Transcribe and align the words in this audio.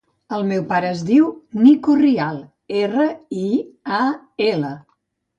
El 0.35 0.43
meu 0.51 0.61
pare 0.69 0.87
es 0.93 1.01
diu 1.09 1.25
Niko 1.65 1.97
Rial: 1.99 2.39
erra, 2.79 3.05
i, 3.41 3.43
a, 3.99 4.01
ela. 4.47 4.73